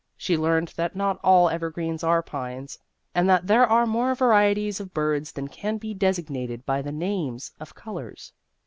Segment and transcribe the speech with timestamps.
[0.17, 2.79] She learned that not all evergreens are pines,
[3.13, 6.91] and that there are more varieties of birds than can be desig nated by the
[6.91, 8.33] names of colors.